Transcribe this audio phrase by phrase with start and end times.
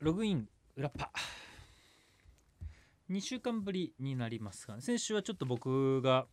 [0.00, 1.10] ログイン裏パ
[3.10, 6.26] 2週間ぶりになりますが先週はちょっと僕が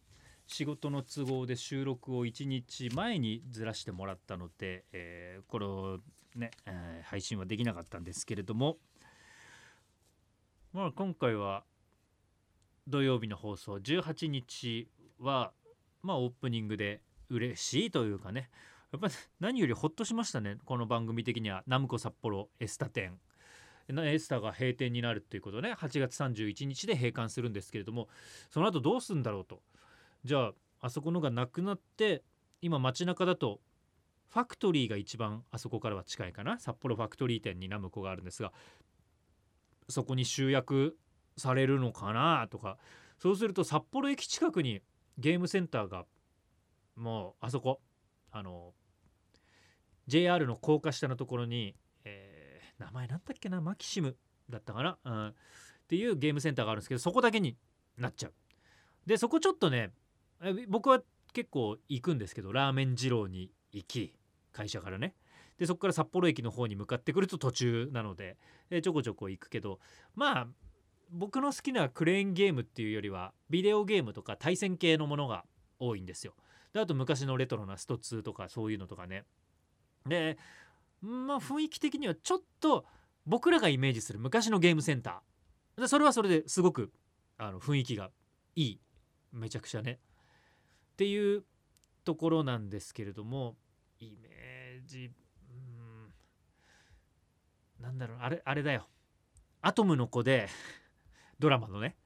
[0.46, 5.98] 仕事の都合で収録を1日前にずらしてもらったので、えーこれを
[6.36, 8.78] ね、えー配信はできなかったんですけれども
[10.72, 11.64] まあ今回は
[12.88, 14.88] 土曜日の放送18日
[15.20, 15.54] は
[16.04, 17.02] まあオープニングで
[17.32, 18.52] 嬉しいというかね。
[18.92, 21.64] やっぱり何よりほっとしましたねこの番組的には。
[21.66, 23.18] ナムコ札幌エスタ店。
[23.88, 28.08] エスタが閉店になるっていうことね8月31日で閉館するんですけれども
[28.50, 29.62] その後どうするんだろうと。
[30.24, 32.24] じゃああそこのがなくなって
[32.62, 33.60] 今街中だと
[34.30, 36.60] ファクトリーが一番あそこからは近いかな。
[36.60, 38.52] 札幌ファクトリー店にナムコがあるんですが
[39.88, 40.98] そこに集約
[41.38, 42.78] されるのかなとか。
[43.18, 44.82] そうすると札幌駅近くに
[45.18, 46.06] ゲームセンターが
[46.98, 47.80] もうあそこ
[48.32, 48.74] あの
[50.08, 51.76] JR の高架下のところに、
[52.80, 53.62] 名前なんだっけな？
[53.62, 54.18] マキシム。
[54.48, 55.34] だったかな、うん、っ
[55.88, 57.58] ていうゲームセンターがあるんですけどそこだけに
[57.98, 58.34] なっちゃう。
[59.08, 59.90] でそこちょっとね
[60.68, 61.02] 僕は
[61.34, 64.14] 結構行くんですけどラーメン二郎に行き
[64.52, 65.16] 会社からね。
[65.58, 68.38] でそこから札幌駅の方に向かってくると途中なので
[68.70, 69.80] えちょこちょこ行くけど
[70.14, 70.48] まあ
[71.10, 75.44] 僕の好きなクレーンゲームっていうよりはビデオゲームとか対戦系のものが
[75.80, 76.36] 多いんですよ。
[76.72, 79.24] であと昔のレトロなスト2とかそういうのとかね。
[80.06, 80.38] で
[81.06, 82.86] まあ雰囲気的にはちょっと
[83.26, 85.82] 僕らがイメージする昔のゲームセンター。
[85.82, 86.92] でそれはそれですごく
[87.38, 88.12] あの雰囲気が
[88.56, 88.80] いい。
[89.32, 90.00] めちゃくちゃね。
[90.94, 91.44] っていう
[92.06, 93.58] ところなんですけれども
[94.00, 95.12] イメージ
[95.50, 96.14] うん
[97.84, 98.88] なんだろうあれあれだよ。
[99.62, 100.48] アトムの子で
[101.40, 101.98] ドラマのね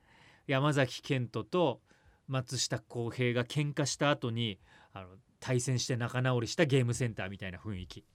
[0.48, 1.82] 山崎賢人と
[2.28, 4.60] 松下洸平が喧嘩した後に
[4.94, 5.08] あの
[5.40, 8.06] 対戦して仲直りしたゲームセンターみたいな雰囲気。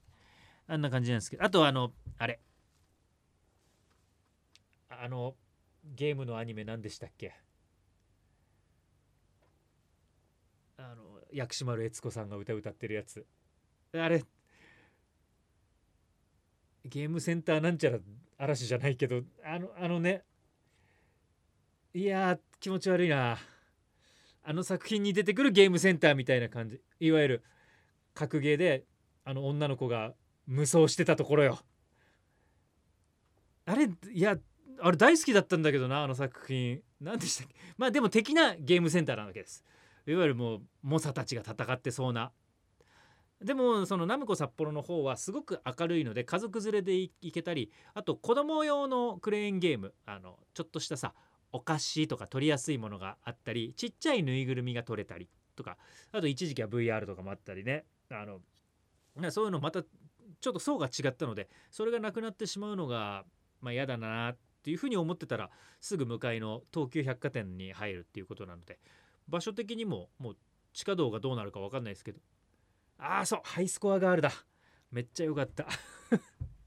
[0.67, 1.43] あんな感じなんですけど。
[1.43, 2.39] あとあのあれ。
[4.89, 5.35] あの
[5.83, 7.33] ゲームのアニメ何でしたっけ？
[10.77, 13.25] あの薬師丸悦子さんが歌歌ってるやつ。
[13.93, 14.23] あれ。
[16.85, 17.99] ゲームセンターなんちゃら
[18.37, 20.23] 嵐じゃないけどあのあのね。
[21.93, 23.37] いや気持ち悪いな。
[24.43, 26.81] あの作品に出てくるゲームセンターみたいな感じ。
[26.99, 27.43] いわゆる
[28.13, 28.85] 格ゲーで
[29.23, 30.13] あの女の子が
[30.47, 31.59] 無双してたところよ。
[33.65, 34.37] あれいや
[34.79, 36.81] あれ大好きだったんだけどなあの作品。
[37.01, 37.55] 何でしたっけ？
[37.77, 39.63] まあでも的なゲームセンターなわけです。
[40.05, 42.31] いわゆるもう猛者たちが戦ってそうな。
[43.43, 49.93] でもそのナムコ札幌の方はすごく明るいので家族連れで行けたりあと子供用のクレーンゲーム。
[50.05, 51.13] あのちょっとしたさ
[51.51, 55.77] お菓子とか取りやすいものがあったりちっちゃいぬいぐるみが取れたりとか
[56.11, 57.85] あと一時期は VR とかもあったりね。
[58.11, 58.39] あの
[59.17, 59.83] ねそういうのまた
[60.45, 63.25] ちょっと層が違ったのでそれがなくなってしまうのが
[63.61, 65.49] まあ嫌だなっていうふうに思ってたら
[65.81, 68.77] すぐ向かいの東急百貨店に入るっていうことなので
[69.27, 70.37] 場所的にももう
[70.71, 72.19] 地下道がどうなるか分かんないですけど
[72.99, 74.31] ああそうハイスコアガールだ。
[74.91, 75.65] めっちゃ良かった。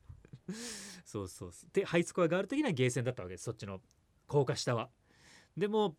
[1.04, 1.70] そうそうそう。
[1.72, 3.44] でハイスコアガール的なゲーセンだったわけです。
[3.44, 3.80] そっちの
[4.26, 4.90] 高架下は。
[5.56, 5.96] でも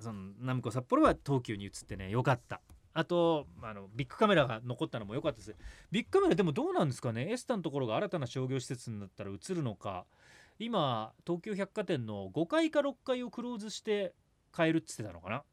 [0.00, 2.62] そのナムコ札幌は東急に移ってね良かった。
[2.98, 5.54] あとあのビッグカメラが残ったのも良かったです。
[5.92, 7.30] ビッグカメラでもどうなんですかね？
[7.30, 10.04] エスタのところが新たな商業施設になったら移るのか。
[10.58, 14.14] 今東急百貨店の5階か6階をクローズして
[14.50, 15.44] 買えるっつってたのかな？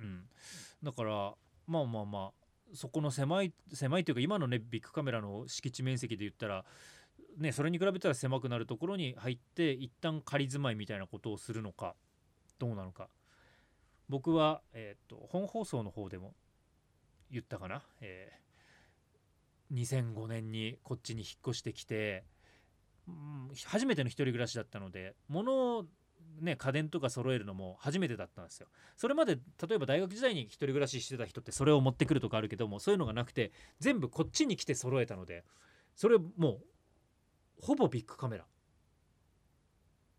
[0.00, 0.24] うん。
[0.82, 1.34] だから
[1.68, 2.30] まあまあまあ
[2.74, 6.64] そこの狭い狭いというか今のねビッグカメラの敷地面積で言ったら
[7.38, 11.94] ねそれに比べたら狭くなるところに入って一旦仮住まいみたいなことをするのか
[12.58, 13.08] どうなのか。
[14.08, 16.34] 僕は、えー、と本放送の方でも
[17.30, 18.42] 言ったかな、えー
[19.72, 22.24] 2005年にこっちに引っ越してきて、
[23.08, 25.84] うん初めての一人暮らしだったので物を
[26.40, 28.68] ね家電とか揃えるのも初めてだったんですよ。
[28.96, 35.44] それまで例えば大学時代に一人暮らししてた人ってそれを持ってくるとかあるけどもそういうのがなくて全部こっちに来て揃えたので
[35.96, 36.60] それもう
[37.60, 38.44] ほぼビッグカメラ。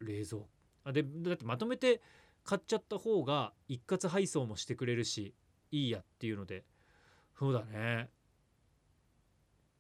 [0.02, 0.42] 冷蔵。
[0.84, 2.02] あでだってまとめて
[2.44, 5.34] 買っちゃった方が一括配送もしてくれるし
[5.72, 6.66] いいやっていうので。
[7.38, 8.10] そうだね。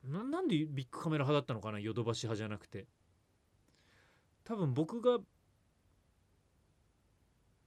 [0.03, 2.87] なんでビッグカメラ派だったのかなヨドバシ派じゃなくて。
[4.43, 5.19] 多分僕が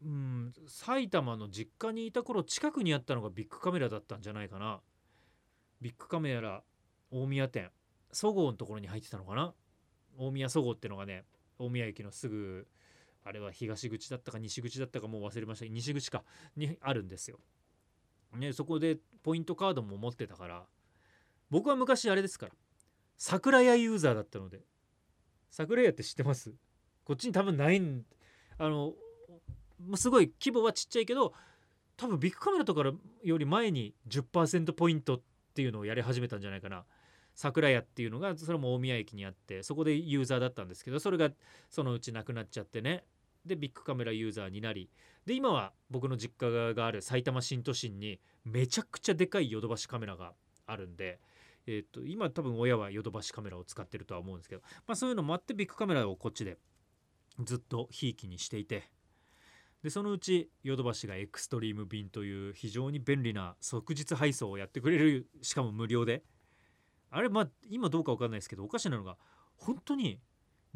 [0.04, 4.80] うん埼玉の実家にいた頃近くにあったのがビッグカメラだったんじゃないかな。
[5.80, 6.62] ビッグカメラ
[7.10, 7.70] 大宮店
[8.12, 9.54] そごうのところに入ってたのかな。
[10.18, 11.24] 大宮そごうってのがね
[11.58, 12.66] 大宮駅のすぐ
[13.26, 16.22] あれは東口だったか西口だったかもう忘れました西口か
[16.56, 17.38] にあるんですよ。
[18.36, 20.64] ねそこでポイントカードも持ってたから
[21.50, 22.52] 僕は昔あれですから
[23.16, 24.60] 桜屋ユーザーだったので
[25.50, 26.52] 桜屋って知ってます？
[27.04, 28.04] こっちに多分ないん
[28.58, 28.92] あの
[29.96, 31.32] すごい規模はちっちゃいけど
[31.96, 32.82] 多分ビッグカメラとか
[33.22, 35.22] より前に10%ポイントっ
[35.54, 36.84] ていうのをやり始めたんじゃないかな。
[37.34, 41.30] 桜屋っていうのがそれも大宮駅にあってそこでユーザーだったんですけどそれが
[41.68, 43.04] そのうちなくなっちゃってね。
[43.46, 44.90] でビッグカメラユーザーになり
[45.24, 50.32] で今は僕の実家がある埼玉新都心にめちゃくちゃでかいヨドバシカメラが
[50.66, 51.20] あるんで、
[51.66, 56.58] えー、と今多分親はヨドバシカメラを使ってるとは思うんですけど、まあ、そういうのもあってビッグカメラをこっちで
[57.44, 58.90] ずっとひいきにしていて
[59.82, 66.22] でそのうちヨドバシがエクストリーム便という非常に便利な即日配送をやってくれるしかも無料で
[67.10, 69.16] あれまあ今どうか分かんないですけどおかしなのが
[69.56, 70.18] 本当に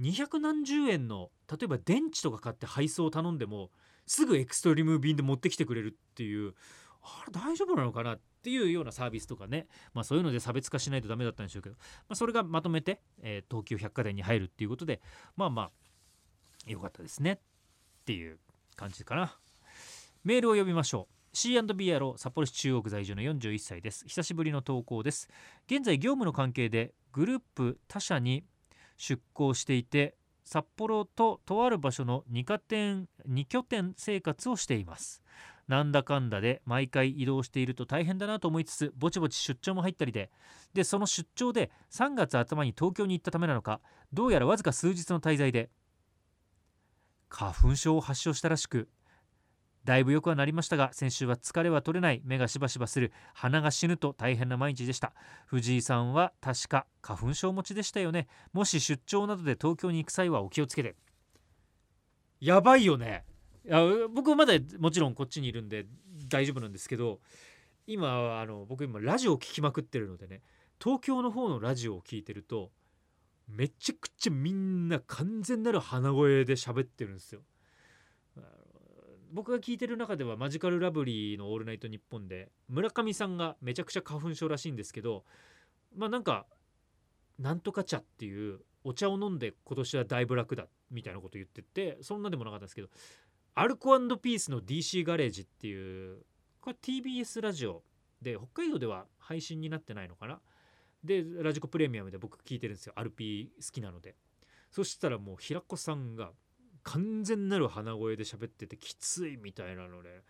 [0.00, 3.70] 200何十円の例えば電池とか買って配送を頼んでも
[4.06, 6.54] すぐエクストリーム便で持ってきてくれるっていう
[7.02, 15.00] あれ大丈夫なのかなっていうようなサービスとかね、まあ、そういうので差別化しないとダメだったんでしょうけど、まあ、それがまとめて、えー、東急百貨店に入るっていうことで
[15.36, 15.70] まあまあ
[16.66, 17.38] 良かったですねっ
[18.04, 18.38] ていう
[18.76, 19.36] 感じかな。
[20.24, 21.14] メールを読みましょう。
[21.32, 24.04] C&B 野郎札幌市中央区在住の41歳です。
[24.06, 25.28] 久しぶりの投稿です。
[25.66, 28.44] 現在業務の関係でグループ他社に
[29.00, 30.14] 出向していて
[30.44, 35.22] 札幌ととある場所の2拠点 ,2 拠点生活をしています。
[35.68, 40.28] なんだかんだで毎回移動していると大変だなと思いつつぼちぼち出張も入ったりで
[40.74, 43.80] でその出張で3月頭に東京に行ったためなのか
[44.12, 45.70] どうやらわずか数日の滞在で
[47.28, 48.88] 花粉症を発症したらしく
[49.84, 52.20] だいぶ良くはなりましたが先週は疲れは取れない。
[52.24, 53.12] 目がしばしばする。
[53.34, 55.12] 鼻が死ぬと大変な毎日でした。
[55.46, 58.28] 藤井さんは確か花粉症持ちでしたよね。
[58.52, 60.96] もし出張などで東京に行く際はお気をつけて。
[62.40, 63.24] やばいよね。
[63.64, 63.80] いや
[64.12, 65.86] 僕まだもちろんこっちにいるんで
[66.28, 67.20] 大丈夫なんですけど
[67.86, 70.40] 今あの僕今ラジオを聴きまくってるのでね
[70.82, 72.70] 東京の方のラジオを聴いてると
[73.48, 77.42] めちゃくちゃみんな完全なる鼻声で喋ってるんですよ。
[79.32, 85.24] 僕が聞いてる中ではマジカルラブリーの「オールナイトニッポン」で村上さんがめちゃくちゃ花粉症らしいんですけど
[85.94, 86.46] まあなんか
[87.38, 92.88] なんとか茶っていうお茶を飲んで今年はだいぶ楽だみたいなこと言っててそんなでもなかったんですけど
[93.54, 96.24] アルコピースの DC ガレージっていう
[96.60, 97.82] これ TBS ラジオ
[98.20, 100.40] で北海道では配信になってないのかな？
[101.02, 102.92] でラジコプレミアムで僕聞いてるんですよ。
[102.96, 104.14] アルピー好きなので。
[104.70, 106.32] そしたらもう平子さんが
[106.82, 110.22] 完全なる鼻声で喋っててきついみたいなので、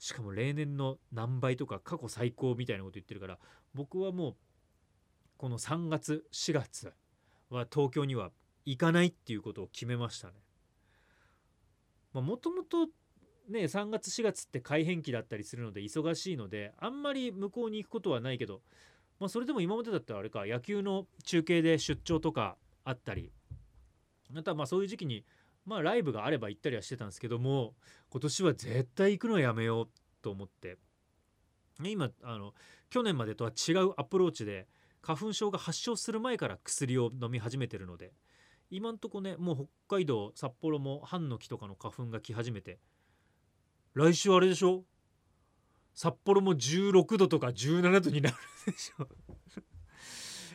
[0.00, 3.38] しかも例年の何倍とか過去最高みたいなこと言ってるから
[3.74, 4.34] 僕はもう
[5.36, 6.92] この3月4月
[7.50, 8.30] は東京には
[8.64, 10.34] 行かないっていうことを決めましたね。
[12.14, 12.86] もともと
[13.48, 18.62] ね3月4月って改変期だったりするので忙しいのであんまり向こうに行くことはないけど、
[19.18, 23.32] まあ、それでも今までだったらあれか野球の中継で出張とかあったり
[24.32, 25.24] またまあそういう時期に
[25.64, 27.74] まあライブがあれば行ったりはしてたんですけども
[28.10, 29.88] 今年は絶対行くのやめよう
[30.22, 30.78] と思って。
[31.82, 32.52] 今あの
[32.90, 34.68] 去年までとは違うアプローチで
[35.00, 38.12] 花粉症が発症する前から薬を飲み始めてるので
[38.68, 39.56] 今んとこねもう
[39.88, 42.80] 北海道札幌もハンノキとかの花粉が来始めて
[43.94, 44.84] 来週あれでしょ？
[45.94, 48.36] 札幌も16度とか17度になる
[48.66, 49.08] でしょ？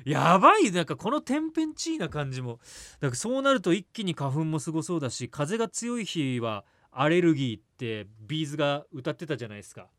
[0.05, 2.59] やばいなんかこの天変地異な感じも。
[3.01, 9.89] だかそうなると一気に花粉もすごそうだし風が強い日はアレルギーってビーズが歌ってたじゃないですか。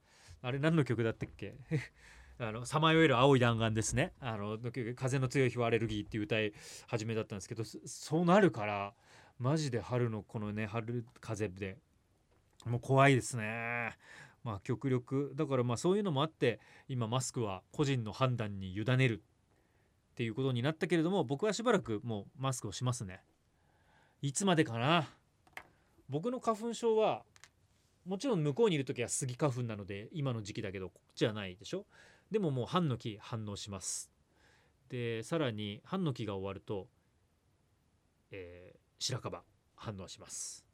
[0.42, 1.54] あれ何の曲だったっけ？
[2.38, 4.12] あのさまよえる青い弾丸ですね。
[4.20, 4.58] あの
[4.94, 6.52] 風の強い日はアレルギーっていう歌い
[6.86, 8.94] 始めだったんですけどそうなるから
[9.38, 11.78] マジで春のこのね春風で
[12.64, 13.96] もう怖いですね。
[14.44, 15.32] まあ極力。
[15.34, 19.24] だからまあそういうのもあって今マスクは個人の判断に委ねる。
[20.16, 23.20] っていうことになったけれども僕はしばらくもうマスクをしますね。
[24.22, 25.10] いつまでかな。
[26.08, 27.22] 僕の花粉症は
[28.06, 31.84] もちろん向こうにいる時はスギ花粉なので今の時期だけどこっちはないでしょ。
[32.30, 34.10] でももう半の木反応します。
[34.88, 36.88] でさらに半の木が終わると、
[38.30, 39.42] えー、白樺
[39.74, 40.64] 反応します。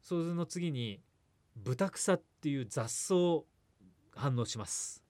[0.00, 1.00] その次に
[1.54, 3.44] 豚草っていう雑草
[4.16, 5.04] 反応します。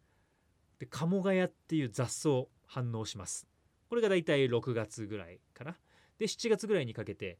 [0.79, 3.49] で鴨ヶ谷っていう雑草反応します。
[3.92, 5.76] これがだいたい6月ぐらいかな。
[6.18, 7.37] で7月ぐらいにかけて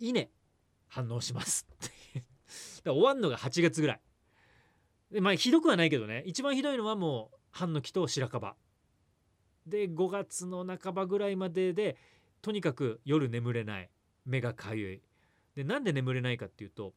[0.00, 0.28] 稲
[0.88, 2.24] 反応しますって
[2.82, 4.00] だ終わんのが8月ぐらい。
[5.12, 6.24] でまあひどくはないけどね。
[6.26, 8.56] 一番ひどいのはもう半の木と白樺。
[9.68, 11.96] で5月の半ばぐらいまでで
[12.42, 13.88] とにかく夜眠れない。
[14.24, 15.02] 目がかゆい。
[15.54, 16.92] でなんで眠れないかっていうと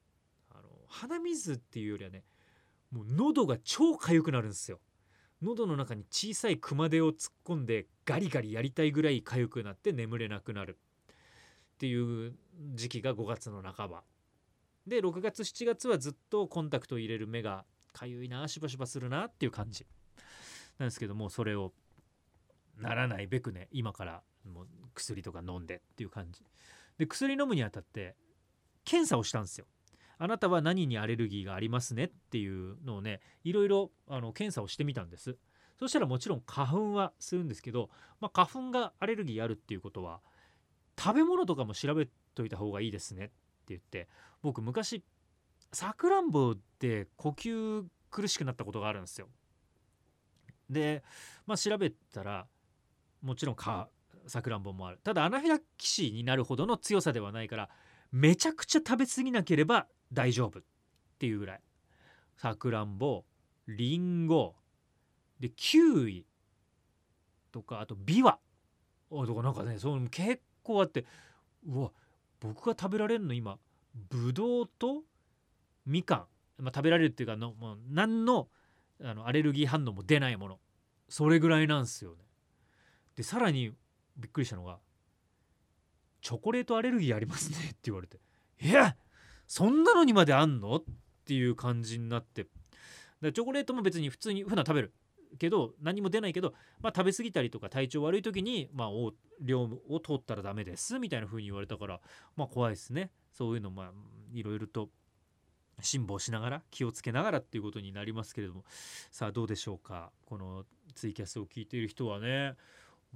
[0.49, 2.25] あの鼻水っていうよりはね
[2.89, 4.79] もう喉が超かゆくなるんですよ。
[5.41, 10.77] 喉の中に小さい熊手を突っ込んでガリガリやりたいぐらい痒くなって眠れなくなる。
[11.75, 12.33] っていう
[12.73, 14.03] 時期が5月の半ば。
[14.87, 19.85] で6月7月はずっとコンタクトを入れる目がかゆいなしばしばするなっていう感じ。
[20.79, 21.73] なんですけどもそれを
[22.77, 26.43] ならないべくね今からもう薬とか飲んでっていう感じ。
[26.97, 28.15] で薬飲むにあたって
[28.85, 29.67] 検査をしたんですよ。
[30.17, 35.37] あなたは何にアレルギーがありますねっていうのをねいろいろあの検査をしてみたんです。
[35.79, 40.21] そしたらもちろん花粉はするんですけど、まあ、花粉がアレルギーあるっていうことは
[40.99, 43.33] 食べ物とかも調べといた方がいいですねって
[43.69, 44.07] 言って
[44.41, 45.03] 僕昔
[45.71, 49.27] さくらんぼで呼吸苦しくなったことがあるんですよ。
[50.69, 51.03] で
[51.45, 52.47] まあ調べたら
[53.21, 53.89] もちろんか
[54.25, 54.99] さくらんぼもある。
[55.03, 57.69] ただアナフィラキシーになるほどの強さではないから
[58.11, 60.63] めちゃくちゃ食べ過ぎなければ大丈夫っ
[61.19, 61.61] ていうぐらい。
[62.35, 63.23] さくらんぼ
[63.67, 64.55] りんご
[65.39, 66.25] でキウイ
[67.51, 68.39] とかあとビワ。
[69.09, 71.05] とかなんかねそう結構あって。
[71.67, 71.91] うわ
[72.39, 73.57] 僕が食べられるの今。
[74.09, 75.03] ぶどうと
[75.85, 76.27] みか
[76.59, 78.47] ん、まあ、食べられるっていうかのもう何の
[79.03, 80.59] あのアレルギー反応も出ないもの。
[81.09, 82.17] それぐらいなんですよね。
[83.15, 83.73] でさらに
[84.17, 84.79] びっくりしたのが
[86.21, 88.19] 「チョコレートアレルギーありますね」って言われて
[88.61, 88.95] 「いや
[89.47, 90.83] そんなのにまであんの?」っ
[91.25, 92.47] ていう感じになって。
[93.21, 94.93] でチョコレートも別に普通に普段食べる
[95.39, 98.89] けど何も出ないけど、まあ、食べ過ぎたりとか体調悪い時に、まあ、
[99.41, 101.99] 量を通ったらダメですみたいな風に言われたから
[102.35, 103.11] まあ怖いですね。
[103.31, 103.91] そういうのまあ
[104.31, 104.89] いろいろと
[105.81, 108.65] 辛抱しながら気をつけながらっていうことになりますけれども。
[109.11, 110.11] さあどうでしょうか？
[110.25, 112.55] このツイキャスを聞いている人はね。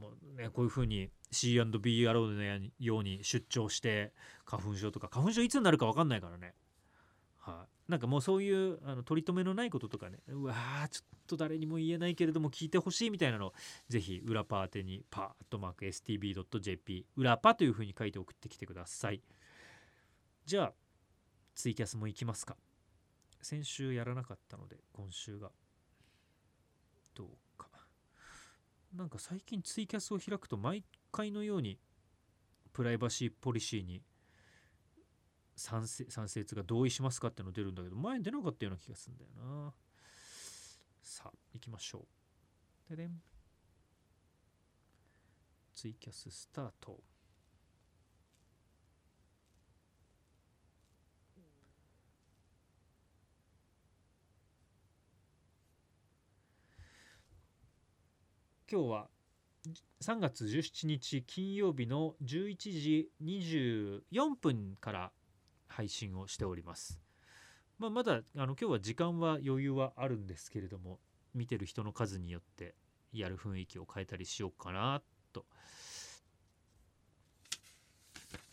[0.02, 4.14] もうねこういうふうに C&B アローのように出張して
[4.46, 6.56] 花粉症とか花粉症いつになるか分かんないからね。
[7.38, 13.54] はい、なんかもうそういうあの取り留めのないこととかねうわーちょっと誰にも言えないけれども聞いてほしいみたいなのを
[13.90, 19.22] ぜひ裏パーテにパーッとマーク STB.jp 裏パというふうに書いて送ってきてください。
[20.46, 20.74] じゃあ
[21.56, 22.58] ツイキャスも行きますか。
[23.42, 25.52] 先週やらなかったので今週が
[27.16, 27.28] どう
[27.58, 27.68] か
[28.94, 31.80] なんか最近ツイキャスを開くと毎回のように
[32.74, 34.02] プライバシーポリシーに
[35.56, 39.30] 賛成賛成が同意しますかっての出るんだけど前に出なかったような気がするんだよ
[39.66, 39.74] な。
[41.04, 42.06] さあ行きましょ
[42.90, 42.96] う。
[42.96, 43.22] ででん。
[45.76, 47.00] ツイキャススタート。
[58.72, 59.08] 今日は
[60.02, 65.12] 3月17日金曜日の11時24分から
[65.68, 66.98] 配信をしております。
[67.80, 71.00] まあ、まだあの今日は時間は余裕はあるんですけれども
[71.36, 72.74] 見てる人の数によって
[73.12, 75.02] やる雰囲気を変えたりしようかな
[75.34, 75.44] と。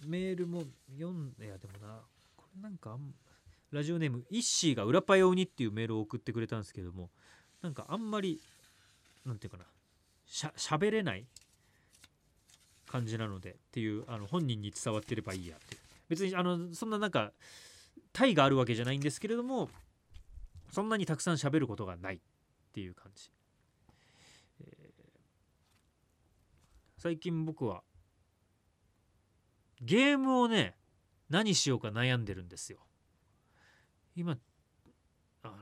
[0.05, 0.65] メールも
[0.99, 2.01] 読んいやでもな
[2.37, 2.99] これなんか
[3.71, 7.09] ラジオネームイッシーが裏パヨにっていうメールを送ってくれたんですけども
[7.63, 8.41] なんかあんまり
[9.25, 9.65] なんていうかな
[10.28, 11.26] しゃ喋れない
[12.87, 15.80] 感じなのでっていうあの本人に伝わってればいいやっていう。
[16.08, 17.32] 別にあのそんななんか
[18.12, 19.68] 体があるわけじゃないんですけれども
[20.70, 22.20] そんなにたくさん喋ることがないっ
[22.73, 23.30] ていう感じ、
[24.61, 24.66] えー、
[26.99, 27.82] 最近僕は
[29.80, 30.75] ゲームをね
[31.30, 32.78] 何しようか悩んでるんですよ。
[34.16, 34.37] 今
[35.42, 35.54] あ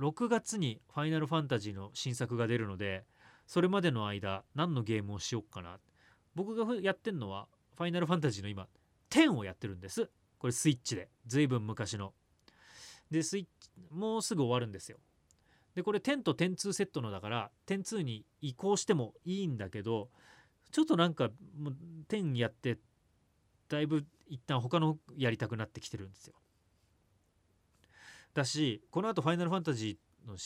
[0.00, 3.06] の6月に「ファイナルファンタジー」の新作が出るので
[3.50, 5.80] それまでの間何のゲームをしようかな。
[6.36, 8.68] 僕がやってんのは「ファイナルファンタジー」の今
[9.10, 10.08] 10をやってるんです。
[10.38, 11.10] これスイッチで。
[11.26, 12.14] 随分昔の。
[13.10, 15.00] でスイッチもうすぐ終わるんですよ。
[15.74, 20.12] でこれ10と102セットのだから102に移行してもいいんだけど
[20.70, 21.76] ちょっとなんかもう
[22.08, 22.78] 10やって
[23.68, 26.36] だいぶ一旦他のやりたくなってきてるんですよ。
[28.32, 30.38] だしこのあと「ファイナルファンタジー」の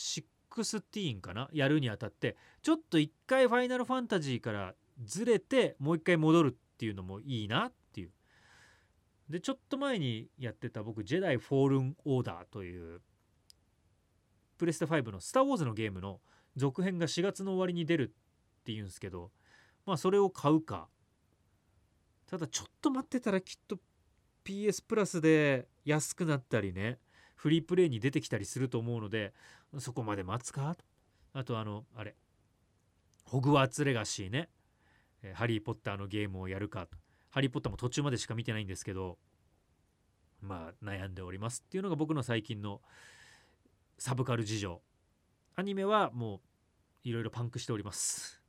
[0.61, 1.49] 16かな？
[1.51, 8.11] やるにあたってちょっと一回「ファイナルファンタジー」からずれてもう一回戻るっていうのもいいなっていう。
[9.29, 13.01] でちょっと前にやってた僕「ジェダイ・フォールン・オーダー」という
[14.57, 16.21] プレステ5の「スター・ウォーズ」のゲームの
[16.55, 18.13] 続編が4月の終わりに出る
[18.61, 19.31] っていうんですけど
[19.85, 20.89] まあそれを買うか。
[22.27, 23.79] ただちょっと待ってたらきっと
[24.43, 26.99] PS プラスで安くなったりね
[27.35, 29.33] フリープレイに出てきたりすると思うので
[29.79, 30.75] そこまで待つか？
[31.33, 32.15] あとあのあれ。
[33.25, 34.49] ホグワーツレガシーね。
[35.23, 36.85] えハリー・ポッターのゲームをやるか。
[36.85, 36.97] と
[37.29, 39.17] ハリー・ポッターも途中までしか見てないんですけど
[40.41, 42.81] まあ悩んでおりますっていうのが僕の最近の
[43.97, 44.81] サブカル事情。
[45.55, 48.41] アニメはもういろいろパンクしております。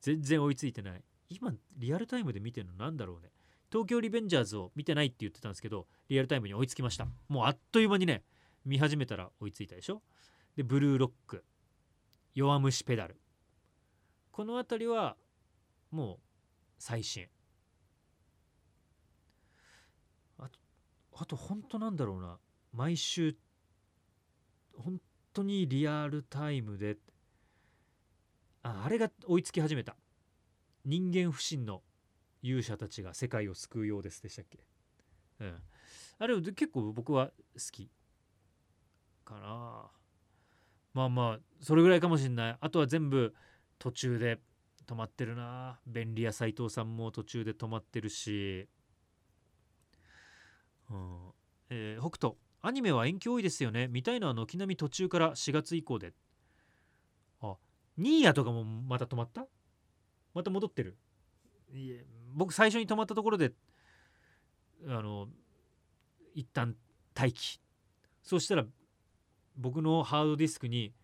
[0.00, 1.02] 全然追いついてない。
[1.28, 3.30] 今リアルタイムで見てるの何だろうね。
[3.70, 7.06] 東京リベンジャーズを見てないって言ってたんですけどリアルタイムに追いつきました。
[7.28, 8.22] もうあっという間にね
[8.64, 10.02] 見始めたら追いついたでしょ？
[10.60, 11.42] でブルーロック。
[12.34, 13.18] 弱虫ペダル。
[14.30, 15.16] この辺りは
[15.90, 16.18] もう
[16.78, 17.26] 最新。
[20.38, 20.58] あと
[21.16, 22.38] あと本当なんだろうな。
[22.74, 23.34] 毎週
[24.76, 25.00] 本
[25.32, 26.98] 当にリアルタイムで。
[28.62, 29.96] ああれが追いつき始めた。
[30.84, 31.82] 人間不信の
[32.42, 34.58] 勇者たちが世界を救うようですでしたっけ？
[35.40, 35.62] うん。
[36.18, 37.32] あれ結構僕は好
[37.72, 37.90] き
[39.24, 39.90] かな。
[40.92, 42.56] まあまあそれぐらいかもしんない。
[42.60, 43.34] あとは全部
[43.78, 44.40] 途中で
[44.86, 45.78] 止まってるな。
[45.86, 48.68] 便利屋斎藤さんも途中で止まってるし。
[50.90, 51.30] うん。
[51.70, 53.86] えー、北斗アニメは延期多いですよね。
[53.88, 56.12] 見たいのは軒並み途中から4月以降で。
[57.40, 57.56] あ
[57.96, 59.46] ニーヤとかもまた止まった？
[60.34, 60.96] また戻ってる？
[61.72, 62.04] いえ
[62.34, 63.52] 僕最初に止まったところで
[64.88, 65.28] あの
[66.34, 66.74] 一旦
[67.14, 67.60] 待機。
[68.22, 68.64] そしたら
[69.60, 70.94] 僕のハードディスクに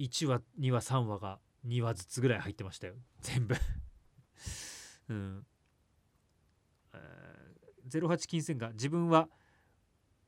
[0.00, 2.94] 1話2話3話が2話ずつぐらい入ってましたよ。
[3.22, 3.54] 全部。
[5.08, 5.46] うん、
[6.92, 9.28] えー、08金銭が自分は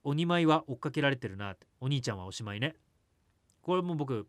[0.04, 1.66] 鬼舞は追っかけられてるなって。
[1.80, 2.76] お兄ちゃんはおしまいね。
[3.62, 4.28] これも僕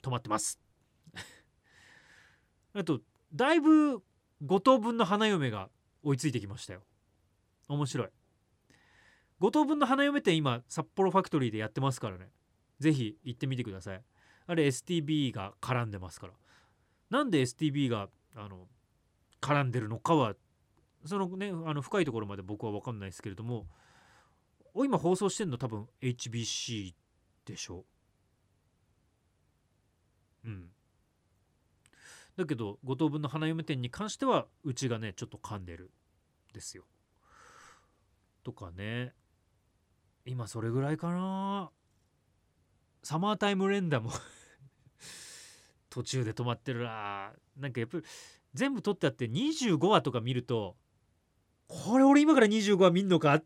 [0.00, 0.58] 止まってます。
[2.72, 3.00] あと
[3.34, 4.02] だいぶ
[4.42, 5.70] 5等分の花嫁が
[6.02, 6.82] 追いついてきましたよ。
[7.68, 8.10] 面白い。
[9.42, 12.28] 5等分の花嫁店今札幌ファクトリーでやってますからね。
[12.78, 14.00] 是非行ってみてください。
[14.46, 16.32] あれ STB が絡んでますから。
[17.10, 18.68] なんで STB があの
[19.40, 20.34] 絡んでるのかは
[21.04, 23.66] そのねあの深いところまで僕は分かんないですけれども
[24.76, 26.94] 今放送してんの多分 HBC
[27.44, 27.84] でしょ？
[30.44, 30.68] うん。
[32.36, 35.90] だけど五等分の花嫁店に関してはうちがねちょっと噛んでる。
[36.54, 36.84] ですよ。
[38.44, 39.14] とかね。
[40.24, 41.70] 今それぐらいかな。
[43.02, 44.10] サマータイム連打も。
[45.90, 47.32] 途中で止まってるな。
[47.56, 48.04] なんかやっぱり
[48.54, 50.76] 全部撮ってあって25話とか見ると
[51.66, 53.42] これ俺今から25話見んのか？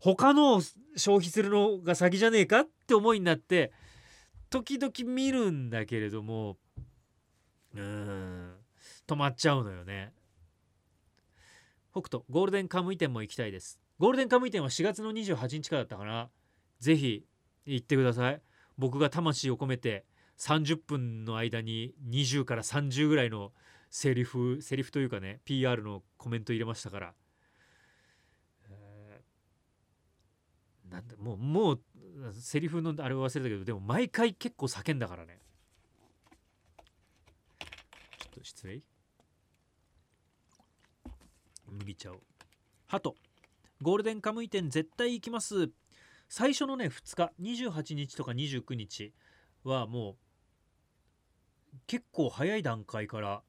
[0.00, 0.62] 他の
[0.96, 3.72] 消費するのが先じゃねえかって思いになって
[4.48, 6.56] 時々見るんだけれども
[7.74, 8.56] うん
[9.08, 10.12] 止まっちゃうのよね。
[11.90, 13.80] 北斗ゴールデンカムイ店も行きたいです。
[13.98, 16.30] ゴールデンカムイ店は4月の28日からだったかな。
[16.78, 17.24] ぜひ
[17.66, 18.40] 行ってください。
[18.76, 20.04] 僕が魂を込めて
[20.38, 23.52] 30分の間に20から30ぐらいの
[23.90, 27.14] セリフセリフというかね PR のコメント入れましたから、
[28.70, 31.80] えー、なんだもうもう
[32.32, 35.40] セリフのあれは忘れたけどでも毎回結構叫んだからね。
[38.18, 38.80] ちょっと失礼。
[41.66, 42.20] 麦茶を。
[42.86, 43.16] ハト。
[43.80, 45.70] ゴールデンカムイ店絶対行きます。
[46.28, 49.14] 最初のね2日28日とか29日
[49.64, 50.16] はも
[51.72, 53.42] う結構早い段階から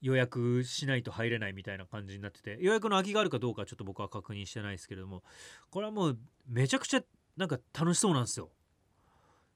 [0.00, 5.22] 予約しないと入れないみたいな感じになってて予約の空きがあるかどうかちょっと僕は確認してないですけれども
[5.70, 7.02] これはもうめちゃくちゃ
[7.36, 8.50] なんか楽しそうなんですよ。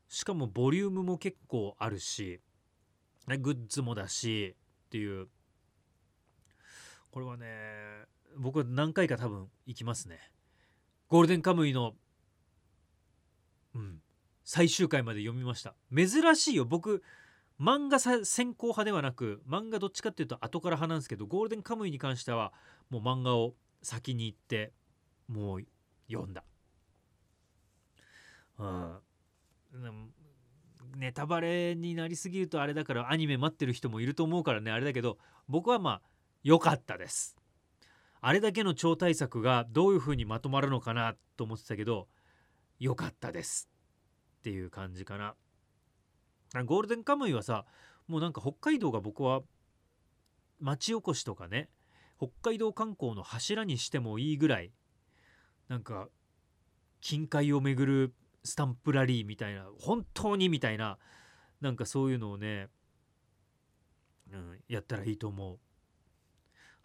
[0.09, 2.41] しかもボリュームも結構あるし
[3.27, 5.29] グッズもだしっていう。
[7.11, 7.47] これはね
[8.39, 10.19] 僕は何回か多分行きますね。
[11.09, 11.95] ゴールデンカムイの
[13.75, 14.01] うん
[14.45, 15.75] 最終回まで読みました。
[15.95, 16.65] 珍しいよ。
[16.65, 17.03] 僕
[17.61, 22.53] 漫画先行派ではなく漫画どっちかっていうと後から派なんですけどゴールデンカムイに関しては
[22.89, 24.73] もう漫画を先に行って
[25.29, 25.63] もう
[26.11, 26.45] 読んだ。
[28.59, 28.99] うん。
[30.97, 36.03] ネタバレになりすぎるとあれだからアニメ待ってる人もいると思うからねあれだけど僕はまあ
[36.43, 37.38] 良かったです。
[38.21, 42.09] あれだけの超大作がどういう風にまとまるのかなと思ってたけど
[42.79, 43.69] 良かったです
[44.41, 45.35] っていう感じかな
[46.65, 47.65] ゴールデンカムイはさ
[48.07, 49.43] もうなんか北海道が僕は
[50.61, 51.69] 町おこしとかね
[52.19, 54.73] 北海道観光の柱にしてもいいぐらい
[55.69, 56.09] なんか
[57.01, 60.99] 近海を巡るスタンプラリーみたいな本当にみたいな
[61.61, 62.69] なんかそういうのをね、
[64.33, 65.59] うん、やったらいいと思う。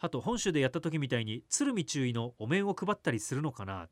[0.04, 3.88] あと本州でやった時みたいに鶴見注意のお面を配ったりするのかな。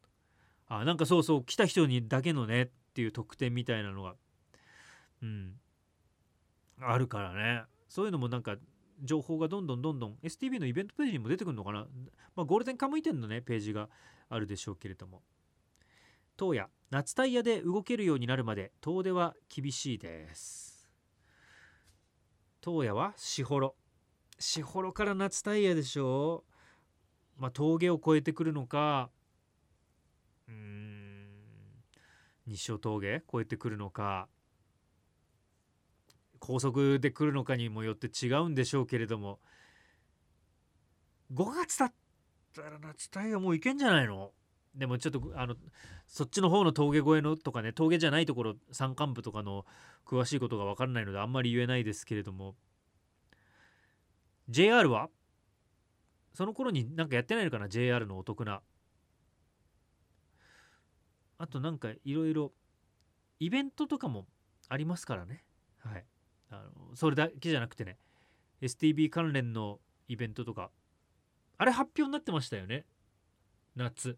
[0.67, 4.15] あなんかそうそう来た人にだけのねっていう特典みたいなのが
[5.23, 5.53] うん
[6.81, 7.63] あるからね。
[7.87, 8.57] そういうのもなんか
[9.01, 11.87] 情報がどんどんどんどん STV のイベントページにも出てくるのかな、
[12.35, 13.87] まあ、ゴールデンカムイ店のねページが
[14.27, 15.21] あるでしょうけれども。
[16.35, 20.89] 当夜夏タイヤで動けるようになるまで遠出は厳しいです。
[22.59, 23.75] 当夜はしほろ。
[24.41, 26.43] しほろから夏タイヤでしょ？
[27.37, 29.09] まあ、峠を越えてくるのか？
[30.49, 31.27] うん。
[32.47, 34.27] 日照峠越えてくるのか？
[36.39, 39.39] 高速で来るのかにもよって違うんでしょうけれども。
[41.33, 41.93] 5月だっ
[42.53, 44.31] たら夏タイヤもういけんじゃないの？
[44.75, 45.55] でもちょっとあの
[46.07, 49.65] そっちの方の峠越えのとかね峠じゃないところ山間部とかの
[50.05, 52.55] 詳しいことが分からないのであんまり言えないですけれども。
[54.49, 55.09] JR は？
[56.33, 58.61] その頃になんかやってないのかな？JR のお得な。
[61.37, 62.51] あとなんかいろいろ
[63.39, 64.27] イベントとかも
[64.69, 65.43] ありますからね。
[65.79, 66.05] はい。
[66.49, 67.97] あのそれだけじゃなくてね
[68.61, 70.71] STB 関連のイベントとか。
[71.57, 72.85] あれ発表になってましたよね？
[73.75, 74.17] 夏。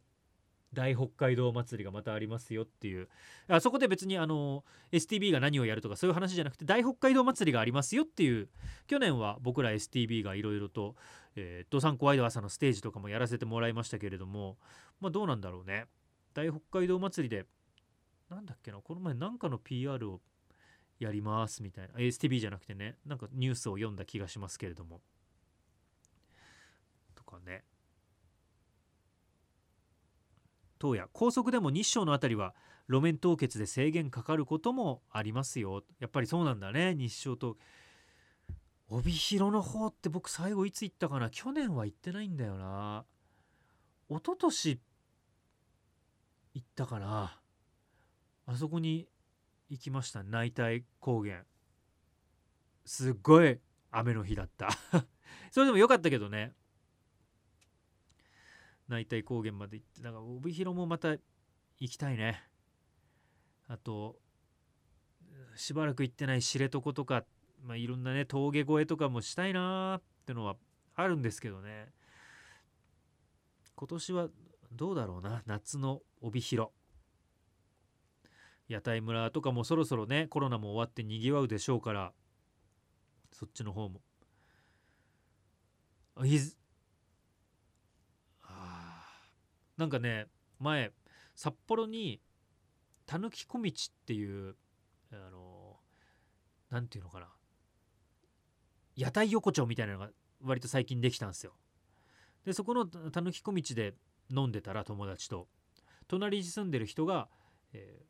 [0.73, 3.07] 大北海道祭りがまたありますよっていう。
[3.47, 8.49] あそこで別にあの STB が何をやるとかそういう話じゃなくて大北海道祭りがありますよっていう。
[8.87, 10.95] 去年は僕ら STB がいろいろと
[11.35, 14.57] えー、ドサンコワイド朝のステージとかもやらせてもらいましたけれども。
[14.99, 15.85] まあどうなんだろうね。
[16.33, 17.45] 大北海道祭りで
[18.29, 20.21] なんだっけなこの前なんかの PR を
[20.99, 21.95] やりますみたいな。
[21.95, 25.01] STB じゃなくてねなんかニュースを読んだ気がしますけれども。
[27.15, 27.63] とかね。
[30.83, 32.53] 当夜高速でも日照の辺りは
[32.89, 35.81] 路面凍結で制限かかることもありますよ。
[36.01, 37.55] やっぱりそうなんだね日照と。
[38.89, 41.29] 帯広の方って僕最後いつ行ったかな？
[41.29, 43.05] 去年は行ってないんだよな。
[44.09, 44.81] 一昨年
[46.53, 47.39] 行ったかな。
[48.45, 49.07] あそこに
[49.69, 50.21] 行きました。
[50.21, 51.45] 内帯高原。
[52.83, 53.57] すっごい
[53.89, 54.67] 雨の日だった。
[55.49, 56.51] それでも良かったけどね。
[58.87, 61.21] 内帯高原まで行ってだから帯広もまた行
[61.79, 62.43] きたいね。
[63.67, 64.17] あと
[65.55, 67.23] しばらく行ってない知床とか
[67.63, 70.57] まあ、いろんなね峠越えとかもしたいなーってのは
[70.95, 71.87] あるんですけどね。
[73.75, 74.27] 今年は
[74.71, 76.71] どうだろうな夏の帯広。
[78.67, 82.13] 屋台村とかもそろそろねコロナも終わってにぎわうでしょうから
[83.31, 84.01] そっちの方も。
[86.15, 86.57] あいず
[88.43, 89.07] あ
[89.83, 90.27] なんかね
[90.59, 90.91] 前
[91.35, 92.21] 札幌に
[93.05, 94.55] たぬき小道っていう
[95.11, 95.75] あの
[96.69, 97.27] なんていうのかな。
[98.95, 100.09] 屋台横丁みたいなのが
[100.41, 101.53] 割と最近できたんですよ。
[102.45, 103.93] でそこのたぬき小道で
[104.33, 105.49] 飲んでたら友達と。
[106.07, 107.27] 隣に住んでる人が、
[107.73, 108.05] え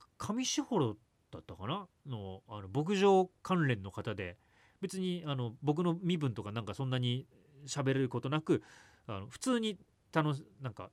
[0.00, 0.96] ー、上士幌
[1.30, 1.88] だったかな？
[2.06, 4.38] のあの牧場関連の方で
[4.80, 7.26] 別にあの僕の身分とかなんかそんなに
[7.66, 8.62] 喋れることなく
[9.06, 9.78] あの普通に
[10.12, 10.90] 楽なんか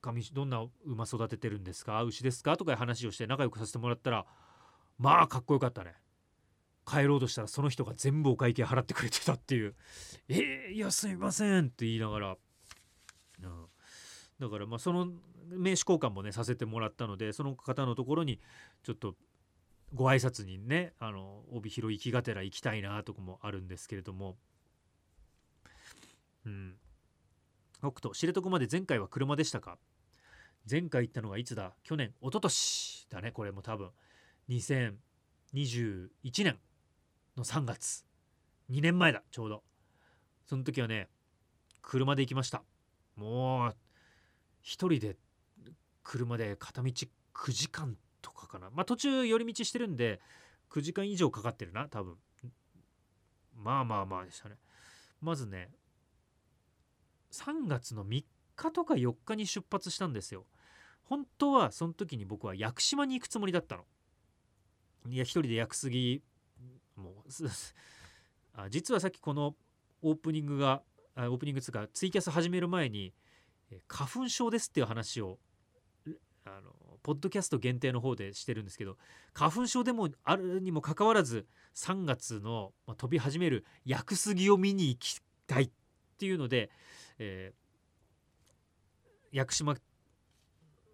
[0.00, 2.02] 上どんな馬育ててるんですか？
[2.02, 2.56] 牛ですか？
[2.56, 4.26] とかいう話をして仲良くさせてもらったら
[4.98, 5.94] まあかっこよかったね。
[6.86, 9.76] 帰ろうとしたらその人が全部お会計払ってくれてたっていう
[10.28, 12.36] 「えー、いやすみません」って言いながら、
[13.42, 13.66] うん、
[14.40, 18.40] だからまあその名刺交換もねさせてもらったのでその方のところに
[18.82, 19.14] ちょっと
[19.94, 24.36] ご挨拶にねあの帯広行きがてら行きたいなとかもあるんですけれども。
[26.46, 26.78] うん。
[27.80, 29.78] 北斗知床まで前回は車でしたか？
[30.68, 31.74] 前回行ったのがいつだ？
[31.84, 33.90] 去年一昨年だねこれも多分。
[34.48, 36.10] 2021
[36.44, 36.58] 年
[37.36, 38.04] の3月。
[38.70, 39.62] 2年前だちょうど。
[40.46, 41.08] その時はね
[41.82, 42.62] 車で行きました。
[43.16, 43.76] もう
[44.62, 45.16] 一人で
[46.02, 47.06] 車で片道9
[47.52, 48.70] 時間とかかな。
[48.70, 50.20] まあ途中寄り道してるんで
[50.70, 52.16] 9時間以上かかってるな多分。
[53.56, 54.56] まあまあまあでしたね。
[55.20, 55.70] まずね
[57.32, 58.24] 3月の3
[58.68, 60.46] 日とか4日に出発したんですよ。
[61.04, 63.84] 本当はその時に僕は屋久島に行くつもりだったの。
[65.08, 66.22] いや一人で屋久杉
[66.96, 67.30] もう
[68.68, 69.54] 実はさっきこの
[70.02, 70.82] オープニングが
[71.16, 73.14] オープニングつうかツイキャス始める前に
[73.88, 75.38] 花粉症ですっていう話を
[76.44, 76.70] あの
[77.02, 78.96] ポッドキャスト限定の方でしてるんですけど
[79.32, 85.70] 花粉症でもあるにもかかわらず3月の、ま、飛び始める屋久杉を見に行きたいっ
[86.18, 86.70] ていうので、
[87.18, 87.52] え、
[89.32, 89.74] 屋久島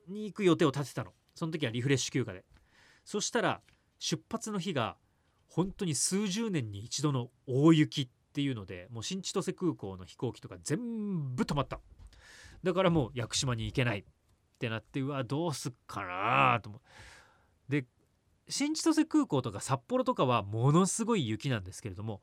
[0.08, 1.12] に行く予定を立てたの。
[1.34, 2.44] その時はリフレッシュ休暇で。
[3.04, 3.60] そしたら
[3.98, 4.96] 出発の日が
[5.48, 11.80] 本当に数十年に一度の大雪っていうのでもう新千歳空港の飛行機とか全部止まった
[12.62, 14.04] だからもう屋久島に行けないっ
[14.58, 17.72] てなってうわどうすっかなと思う。
[17.72, 17.86] で
[18.48, 22.20] 新千歳空港とか札幌とかはものすごい雪なんですけれども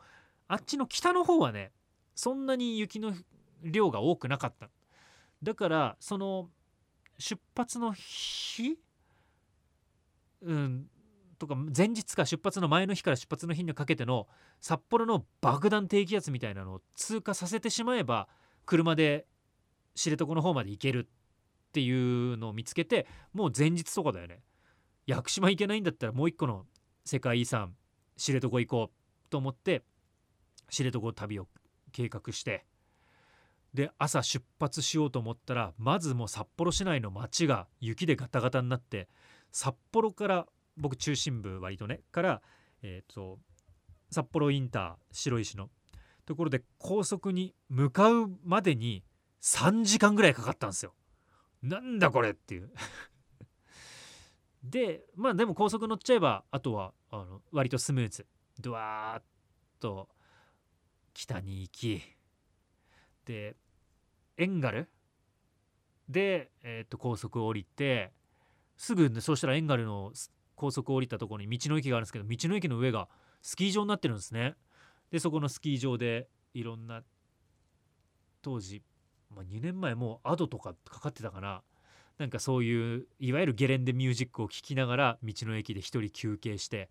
[0.48, 1.72] あっちの北の方はね
[2.16, 3.14] そんなに雪の
[3.64, 4.70] 量が多くなかった
[5.44, 6.50] だからその
[7.20, 8.78] 出発の日
[10.42, 10.88] うん
[11.38, 14.28] とか前日か出発の前の日から出発の日にかけての
[14.62, 18.30] 札幌の爆弾低気圧みたいなのを通過させてしまえば
[18.66, 19.26] 車で
[19.96, 21.92] 知床の方まで行けるってい
[22.34, 24.42] うのを見つけてもう前日とかだよね。
[25.06, 26.66] 屋久島行けないんだったらもう一個の
[27.04, 27.76] 世界遺産
[28.16, 29.84] 知床行こうと思って
[30.70, 31.48] 知床旅を
[31.92, 32.66] 計画して
[33.74, 39.08] で朝出発しようと思ったらまずもう札幌市内の街が雪でガタガタになって
[39.52, 40.46] 札幌から
[40.78, 42.42] 僕中心部割とねから
[42.84, 43.40] えっ、と
[44.12, 45.70] 札幌インター白石の
[46.26, 49.04] ところで高速に向かうまでに
[49.42, 50.94] 3時間ぐらいかかったんですよ。
[51.62, 52.72] なんだこれっていう。
[54.64, 58.26] でまあでも高速乗っちゃえばあとはあの割とスムーズ。
[58.60, 59.22] ドワーッ
[59.82, 60.10] と
[61.14, 62.02] 北に行き。
[63.26, 63.56] で
[64.38, 64.90] エンガル？
[66.10, 68.12] で、えー、と高速を降りて
[68.78, 70.12] すぐ、ね、そうしたらエンガルの
[70.56, 73.08] 高速を降りたところに道の駅があるんですけど道の駅の上が
[73.42, 74.56] スキー場になってるんですね。
[75.12, 77.04] でそこのスキー場でいろんな
[78.42, 78.84] 当時、
[79.30, 81.62] まあ、2年前もうアドとかかかってたかな。
[82.18, 86.90] なんかそういういわゆるゲレンデミュージックを聴きながら道の駅で一人休憩して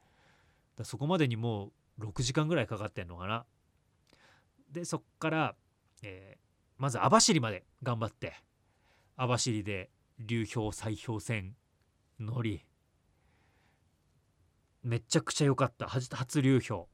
[0.77, 3.45] だそこまでにもう6時間ぐらいかかってんのかな。
[4.73, 5.55] でそっから、
[6.03, 6.42] えー、
[6.83, 8.35] まず網走まで頑張って
[9.17, 11.55] 網走で流氷砕氷船
[12.19, 12.67] 乗り
[14.83, 15.87] めちゃくちゃ良かった。
[15.87, 16.87] 初流氷。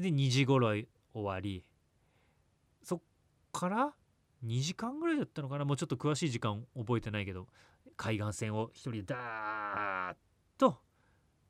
[0.00, 1.64] で2時頃終わり。
[2.84, 3.00] そっ
[3.50, 3.92] から
[4.46, 5.64] 2時間ぐらいだったのかな？
[5.64, 7.48] もうちょっと詳しい時間覚えてないけど
[7.96, 10.14] 海岸線を一人でダーッ
[10.56, 10.78] と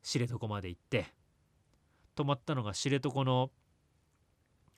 [0.01, 1.05] 知床まで行って
[2.15, 3.51] 泊まったのが知床の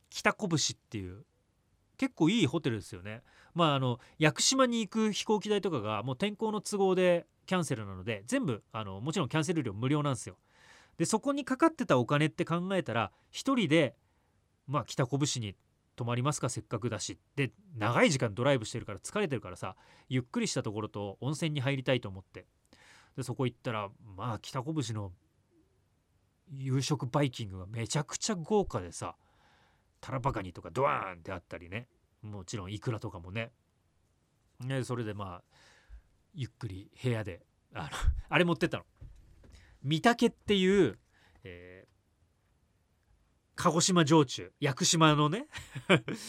[0.09, 1.23] 北拳っていう
[2.01, 3.21] 結構いいホテルですよね。
[3.53, 10.35] まああの屋久島に行く飛行機代とかがもう天候の都合でキャンセルなので全部あのもちろんキャンセル料無料なんですよ。
[10.97, 13.95] でそこにかかってたお金って考えたら1人で
[14.65, 15.55] まあ北拳に
[15.95, 19.75] 泊まりますかせっかくだしで長い時間ドライブしてるから疲れてるからさ
[20.09, 22.47] ゆっくりしたところと温泉に入りたいと思って
[23.15, 25.11] でそこ行ったらまあ北拳の
[26.57, 29.15] 夕食バイキングがめちゃくちゃ豪華でさ
[30.01, 31.87] タラバガニとかドワーンってあったりね。
[32.21, 33.51] もちろんイクラとかもね。
[34.59, 35.43] ねそれでまあ
[36.33, 37.89] ゆっくり部屋であの
[38.29, 38.85] あれ持ってったの。
[39.83, 40.99] 御嶽っていう、
[41.43, 41.91] えー、
[43.55, 45.47] 鹿児島焼酎屋久島のね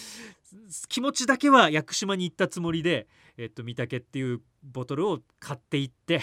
[0.89, 6.21] 気持ちだけは屋久島に行ったつもりで、えっと、御嶽っていうボトルを買っていって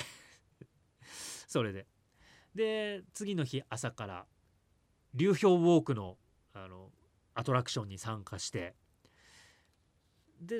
[1.47, 1.87] それで。
[2.55, 4.27] で次の日朝から
[5.13, 6.17] 流氷ウォークの
[6.53, 6.91] あの
[7.33, 8.75] アトラクションに参加して
[10.41, 10.59] で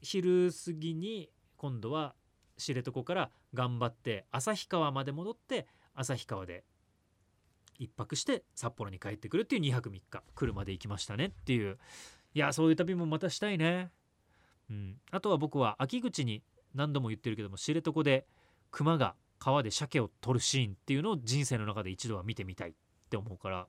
[0.00, 2.14] 昼過ぎに今度は
[2.56, 6.64] 知床から頑張って旭川まで戻って旭川で
[7.80, 11.78] 1泊して札幌に帰ってくるっていう2泊3日車で行きましたねっていう
[12.34, 13.90] いやそういう旅もまたしたいね。
[14.70, 16.44] うん、あとは僕は秋口に
[16.74, 18.26] 何度も言ってるけども知床で
[18.70, 22.74] 熊が川で鮭を取るシーンっていうのを人生の中で一度は見てみたいっ
[23.10, 23.66] て思うから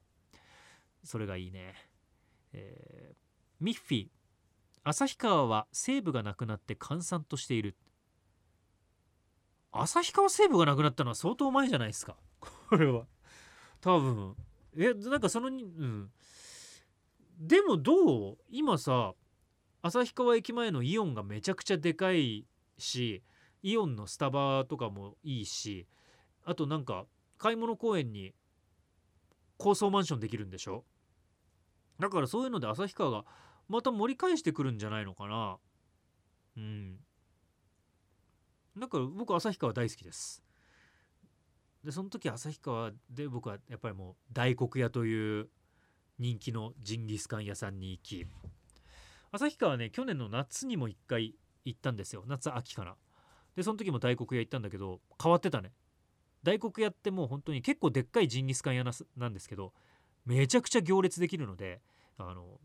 [1.04, 1.73] それがいいね。
[2.53, 3.15] えー、
[3.59, 4.07] ミッフィー。
[4.83, 7.77] 旭川は西部がなくなって閑散としている。
[9.71, 12.17] 旭川西部がなくなったのは相当前じゃないですか。
[12.69, 13.05] これは。
[13.79, 14.35] 多分。
[14.75, 16.11] えなんかそのうん。
[17.37, 18.37] でもどう？
[18.49, 19.13] 今さ
[19.81, 22.45] 旭川駅前のイオンがめちゃくちゃでかい
[22.77, 23.23] し
[23.63, 25.87] イオンのスタバとかもいいし
[26.43, 27.07] あとなんか
[27.39, 28.35] 買い物公園に
[29.57, 30.85] 高層マンションできるんでしょ？
[32.01, 33.25] だからそういうので旭川が
[33.69, 35.57] また盛り返してくるんじゃないのかな。
[36.57, 36.97] うん。
[38.75, 40.43] だから僕旭川大好きです。
[41.83, 45.49] でその時旭川で僕はやっぱりもう大黒屋という
[46.17, 48.25] 人気のジンギスカン屋さんに行き
[49.31, 51.35] 旭川はね去年の夏にも1回
[51.65, 52.23] 行ったんですよ。
[52.27, 52.95] 夏秋かな
[53.55, 55.71] でその時も大黒屋行ったんだけど変わってたね。
[56.41, 58.83] 大黒屋ってもう本当に結構でっかいジンギスカン屋
[59.15, 59.73] なんですけど
[60.25, 61.81] めちゃくちゃ行列できるので
[62.17, 62.60] あの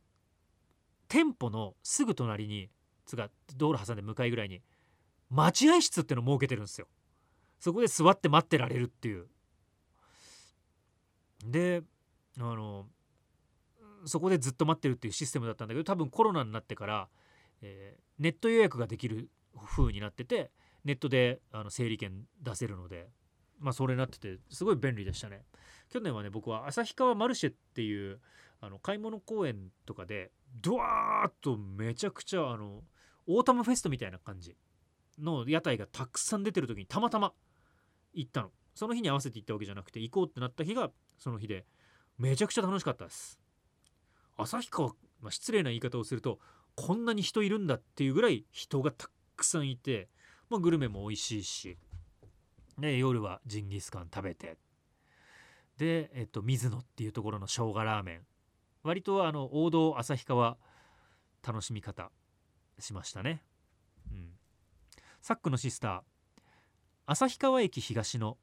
[1.08, 2.70] 店舗のすぐ隣に
[3.06, 4.62] つが道路挟んで向かいぐらいに
[5.30, 6.88] 待合室ってのを設けてるんですよ。
[7.58, 9.26] そこで座って待ってられるっていう。
[11.44, 11.82] で
[12.38, 12.86] あの
[14.04, 17.08] そこでずっと待ってるっていうシステムだったんだけど多分コロナになってから、
[17.62, 19.30] えー、ネット予約ができる
[19.66, 20.50] 風になってて
[20.84, 23.08] ネットであの整理券出せるので
[23.58, 25.44] まあそれになっててすごい便利でしたね。
[25.88, 28.20] 去年はね僕は旭川マルシェっていう
[28.60, 30.30] あの買い物公園とかで
[30.62, 32.82] ドワーッとめちゃくちゃあの
[33.26, 34.56] オータムフェストみたいな感じ
[35.18, 37.32] の屋台がたくさん出てる時にたまたま
[38.14, 38.50] 行ったの。
[38.74, 41.64] その日に合わせて行ったわけじゃなくて行こうってなった日がその日で
[42.18, 43.38] めちゃくちゃ楽しかったです。
[44.36, 44.90] 旭川
[45.22, 46.38] まあ、失礼な言い方をすると
[46.74, 50.08] こんなに人いるんだっていうぐらい人がたくさんいて、
[50.50, 51.78] まあ、グルメも美味しいし、
[52.78, 54.58] で夜はジンギスカン食べて。
[55.78, 58.20] で、えっと、水野っていうところの生姜ラーメン。
[58.86, 60.56] 割とあの王道旭川
[61.44, 62.12] 楽しみ方
[62.78, 63.42] しましたね。
[64.12, 64.30] うん、
[65.20, 66.42] サックのシスター
[67.06, 68.38] 旭川駅東の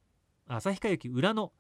[0.47, 1.53] 旭川駅裏の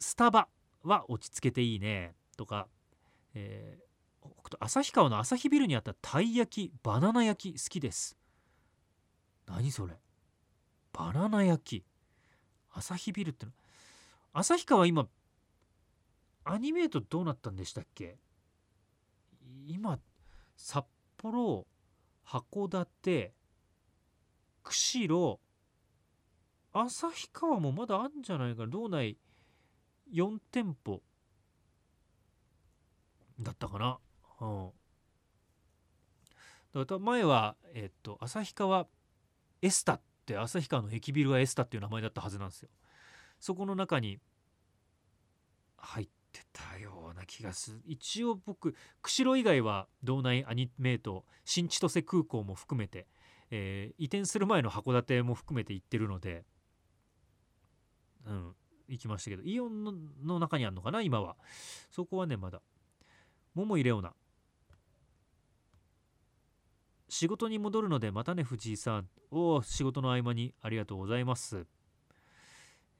[0.00, 0.48] スタバ
[0.82, 2.66] は落ち着けていいねとか、
[3.34, 8.16] えー、旭川の旭ビルにあったたい焼きバナナ焼き好きです。
[9.46, 9.94] 何それ。
[10.92, 11.84] バナナ焼き。
[12.70, 13.52] 旭ビルっての
[14.32, 15.06] 旭川今
[16.44, 18.18] アニメートどうなったんでしたっけ？
[19.66, 19.98] 今
[20.56, 20.84] 札
[21.16, 21.66] 幌
[22.26, 23.32] 函館
[24.62, 25.40] 釧路
[26.72, 28.68] 旭川もまだあるんじゃないかな？
[28.68, 29.18] 道内
[30.12, 31.02] 4店舗
[33.38, 33.98] だったかな？
[34.40, 34.70] うん。
[36.74, 38.86] だから前はえっと旭川
[39.60, 42.68] エスタって旭川の駅ビルはエスタっていう名前だったはずなんですよ。
[43.38, 44.18] そこの中に
[45.76, 46.12] 入って
[47.22, 47.80] な気がする。
[47.86, 53.06] 一応僕釧路以外は道内アニメート新千歳空港も含めて、
[53.50, 56.44] えー、移転する前の函館も含めて行ってるので
[58.26, 58.54] うん
[58.88, 59.84] 行きましたけどイオン
[60.24, 61.36] の中にあるのかな今は。
[61.90, 62.60] そこはねまだ。
[63.54, 64.14] 桃井レオナ
[67.08, 69.08] 仕事に戻るのでまたね藤井さん。
[69.30, 71.66] おお仕事の合間にありがとうございます、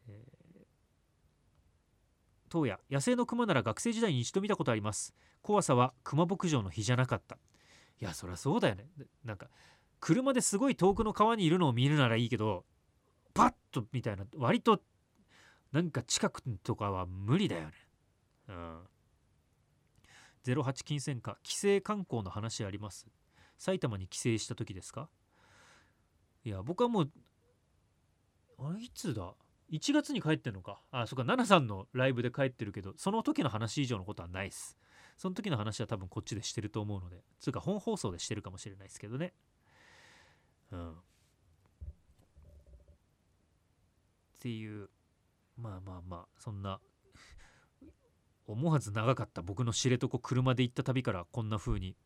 [0.09, 5.15] えー、当夜野生のクマなら学生時代に一度見たことあります。
[5.41, 7.39] 怖さはクマ牧場の日じゃなかった。
[7.99, 8.85] いやそりゃそうだよね。
[9.25, 9.49] なんか
[10.01, 12.67] 車ですごい遠くの川にいるのを見るならいいけど
[13.33, 14.83] パッとみたいな割と
[15.73, 17.73] なんか近くとかは無理だよね。
[18.49, 18.79] うん。
[20.45, 21.39] 08金銭か。
[21.43, 23.07] 帰省観光の話あります。
[23.57, 25.09] 埼玉に帰省した時ですか？
[26.45, 27.11] いや僕はもう
[28.59, 29.33] あれいつだ？
[29.73, 30.79] 1月に帰ってんのか。
[30.91, 34.77] あそっか奈々さんのライブで帰ってるけどその時の話以上のことはないっす。
[35.17, 37.23] その時の話は多分こっちでしてると思うので。
[37.41, 39.33] つうか本放送でしてるかもしれないですけどね。
[40.71, 40.91] うん。
[40.93, 40.95] っ
[44.41, 44.91] ていう
[45.57, 46.81] まあまあまあそんな
[48.47, 51.97] 思わず長かった僕の知床車で行った旅からこんな風に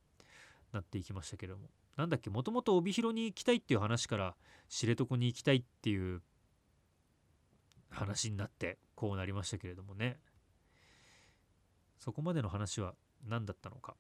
[0.73, 1.71] なっていきましたけども。
[1.97, 4.37] なんだっけもともと帯広に行きたいっていう話から
[4.69, 6.23] 知床に行きたいっていう
[7.91, 10.19] 話になってこうなりましたけれどもね。
[11.99, 12.95] そこまでの話は
[13.27, 13.97] 何だったのか。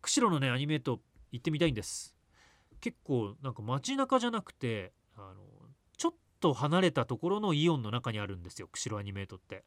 [0.00, 2.14] 釧路のねアニメート行ってみたいんです。
[2.80, 5.42] 結構なんか街中じゃなくてあの
[5.96, 9.56] ちょっと離れたところのイオンの中にあるんですよ釧路アニメートって。
[9.56, 9.66] だか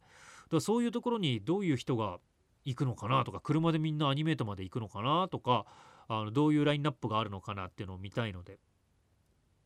[0.51, 2.19] らそういうところにどういう人が
[2.65, 5.65] 行くのかなとか車でみんなアニメートまで行くのかなとか
[6.07, 8.59] あのどういうラインナップがあるのかなっていうのを見たいので。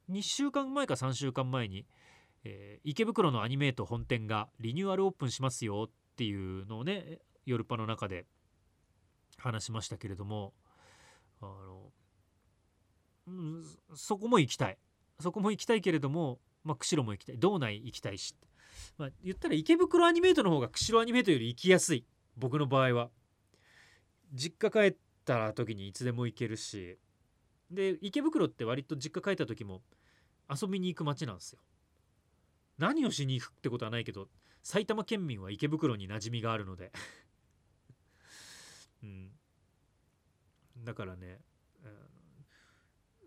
[0.09, 1.85] 2週間前か3週間前に、
[2.43, 8.25] えー、池袋のアニメート本店がリニューアルオープンしますよっていうのをねヨルパの中で
[9.37, 10.53] 話しましたけれども
[11.41, 11.91] あの、
[13.27, 13.63] うん、
[13.95, 14.77] そこも行きたい。
[15.19, 17.39] そこも行きたいけれどもまあ、釧路も行きたい。
[17.39, 18.35] 道内行きたいし、
[18.97, 22.05] まあ、言ったら池袋アニメートの方が釧路アニメートより行きやすい。
[22.37, 23.09] 僕の場合は。
[24.33, 26.97] 実家帰った時にいつでも行けるし。
[27.71, 29.81] で池袋って割と実家帰った時も
[30.49, 31.59] 遊びに行く街なんですよ。
[32.77, 34.29] 何をしに行くってことはないけど
[34.63, 36.91] 埼玉県民は池袋に馴染みがあるので。
[39.03, 39.31] うん。
[40.77, 41.41] だからね、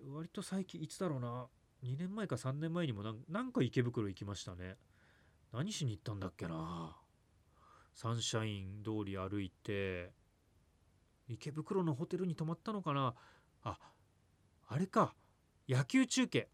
[0.05, 1.49] うん、割と最近いつだろうな。
[1.83, 4.79] 2年前か3年前にもなんか池袋行きましたね。
[5.53, 6.97] 何しに行ったんだっけな。
[7.93, 10.13] サンシャイン通り歩いて
[11.29, 13.15] 池袋のホテルに泊まったのかな。
[13.63, 13.79] あ
[14.69, 15.15] あれか。
[15.69, 16.49] 野球中継。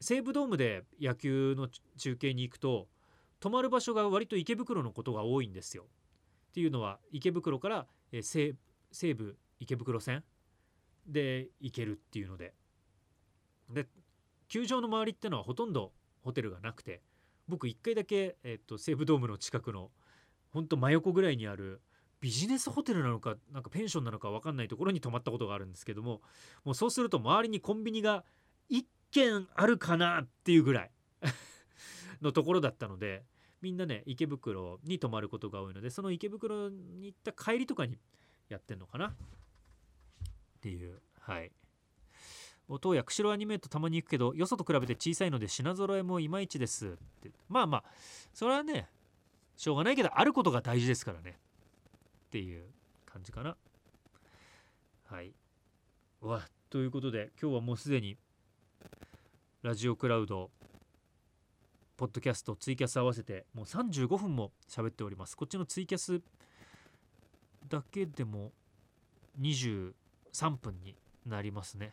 [0.00, 2.88] 西武ドームで野球の中継に行くと
[3.38, 5.84] 泊まる場所が割と池袋のことが多いんですよ。
[6.50, 8.56] っていうのは池袋から、え西
[8.90, 10.24] 西武池袋線
[11.06, 12.54] で行けるっていうので
[13.68, 13.86] で
[14.48, 15.92] 球場の周りってのはほとんど
[16.22, 17.02] ホテルがなくて
[17.46, 19.90] 僕1回だけ、えっと、西武ドームの近くの
[20.52, 21.80] ほんと真横ぐらいにある
[22.20, 26.20] ビジネスホテルなのかなんかペンションなのか分かんないところに泊まったことがあるんですけども
[26.64, 28.24] もうそうすると周りにコンビニが
[28.70, 30.90] 1軒あるかなっていうぐらい
[32.22, 33.24] のところだったので
[33.60, 37.98] みんなね池袋に泊まることが多いのでその池袋に行った帰りとかに
[38.48, 39.08] やってんのかな？
[39.08, 39.12] っ
[40.60, 41.52] ていうはい。
[42.80, 46.88] 当や釧路アニメートたまに行くけどよそと比べて小さいので品揃えもいまいちです。
[46.88, 46.90] っ
[47.20, 47.30] て。
[47.48, 47.84] まあまあ
[48.32, 48.88] それはね
[49.56, 51.38] しょうがないけどあることが大事ですからね。
[52.26, 52.64] っていう
[53.04, 53.56] 感じかな。
[55.04, 55.34] はい。
[56.20, 58.16] わということで今日はもうすでに
[59.62, 60.50] ラジオクラウド。
[61.98, 65.36] ポッドキャストツイキャス合わせてもう35分も喋っております。
[65.36, 66.22] こっちのツイキャス
[67.68, 68.52] だけでも
[69.38, 69.92] 23
[70.62, 70.96] 分に
[71.26, 71.92] なりますね。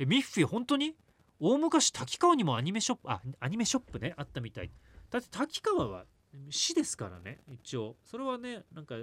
[0.00, 0.96] えミッフィー本当に？
[1.38, 4.70] 大昔滝川にもアニメショップあアニメショップねあったみたい。
[5.10, 6.06] だって滝川は
[6.50, 7.94] 市ですからね一応。
[8.04, 8.96] それはねなんか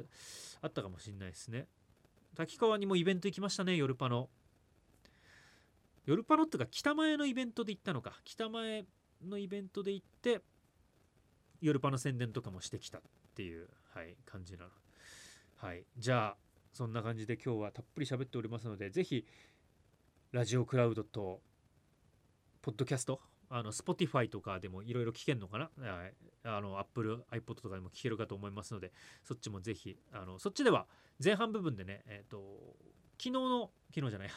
[0.62, 1.68] あったかもしれないですね。
[2.36, 4.28] 滝川にもイベント行きましたね夜パの。
[6.06, 8.20] 夜パノっていうか北前のイベントで行ったのか。
[8.24, 8.86] 北前
[9.24, 10.42] のイベントで行って
[11.62, 13.02] 夜パの宣伝とかもしてきたっ
[13.36, 14.72] ていう、はい、感じなの。
[15.58, 15.86] はい。
[15.98, 16.38] じゃあ
[16.74, 19.26] そんな感じで今日はたっぷり喋っておりますのでぜひ
[20.32, 21.42] ラジオクラウドと
[22.62, 25.70] ポッドキャストあの Spotify とかでもいろいろ聞けるのかな？
[26.44, 28.92] あの Apple、iPod とかでも聞けるかと思いますので
[29.24, 30.88] そっちもぜひあのそっちでは
[31.24, 32.42] 前半部分でねえっ、ー、と
[33.20, 34.30] 昨日の昨日じゃない。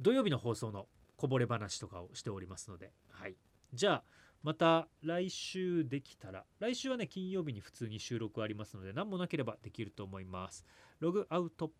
[0.00, 0.86] 土曜日の放送の
[1.16, 3.36] こぼれ話とかをしておりますので、はい、
[3.74, 4.02] じゃあ
[4.42, 10.64] また来週できたら来週はね金曜日に普通に収録ありますので何もなければできると思います。
[11.00, 11.70] ログアウト